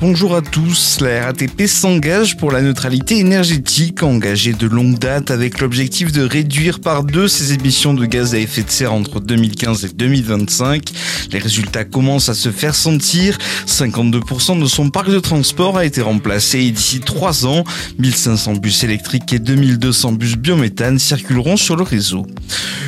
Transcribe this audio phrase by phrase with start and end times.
[0.00, 5.60] Bonjour à tous, la RATP s'engage pour la neutralité énergétique, engagée de longue date avec
[5.60, 9.84] l'objectif de réduire par deux ses émissions de gaz à effet de serre entre 2015
[9.84, 10.84] et 2025.
[11.32, 13.36] Les résultats commencent à se faire sentir.
[13.66, 17.64] 52% de son parc de transport a été remplacé d'ici trois ans,
[17.98, 22.26] 1500 bus électriques et 2200 bus biométhane circuleront sur le réseau.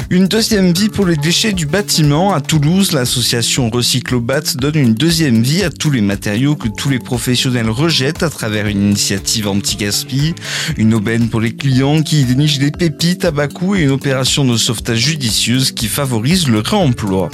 [0.09, 2.35] Une deuxième vie pour les déchets du bâtiment.
[2.35, 6.99] À Toulouse, l'association Recyclobat donne une deuxième vie à tous les matériaux que tous les
[7.03, 10.35] professionnels rejettent à travers une initiative anti-gaspi,
[10.77, 14.45] une aubaine pour les clients qui dénichent des pépites à bas coût et une opération
[14.45, 17.31] de sauvetage judicieuse qui favorise le réemploi.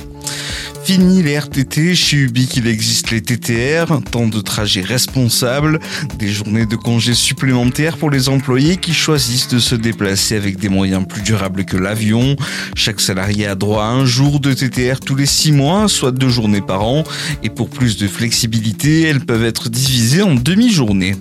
[0.88, 5.80] Fini les RTT, chez Ubique il existe les TTR, temps de trajet responsable,
[6.19, 10.70] des journées de congés supplémentaires pour les employés qui choisissent de se déplacer avec des
[10.70, 12.37] moyens plus durables que l'avion.
[12.74, 16.30] Chaque salarié a droit à un jour de TTR tous les six mois, soit deux
[16.30, 17.05] journées par an,
[17.43, 21.16] et pour plus de flexibilité, elles peuvent être divisées en demi-journées.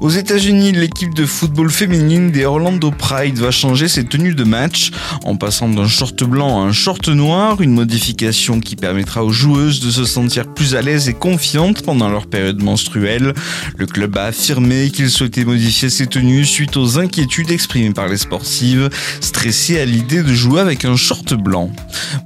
[0.00, 4.92] Aux États-Unis, l'équipe de football féminine des Orlando Pride va changer ses tenues de match
[5.24, 9.80] en passant d'un short blanc à un short noir, une modification qui permettra aux joueuses
[9.80, 13.34] de se sentir plus à l'aise et confiantes pendant leur période menstruelle.
[13.76, 18.18] Le club a affirmé qu'il souhaitait modifier ses tenues suite aux inquiétudes exprimées par les
[18.18, 18.90] sportives,
[19.20, 21.72] stressées à l'idée de jouer avec un short blanc.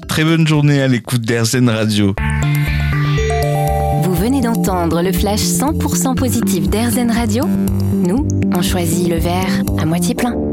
[0.09, 2.14] Très bonne journée à l'écoute d'Airzen Radio
[4.53, 7.45] d'entendre le flash 100% positif d'Airzen Radio,
[7.95, 10.52] nous, on choisit le verre à moitié plein.